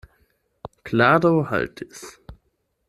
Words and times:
Klaro 0.83 1.33
haltis. 1.51 2.17